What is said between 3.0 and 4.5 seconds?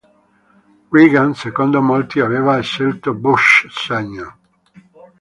Bush Sr.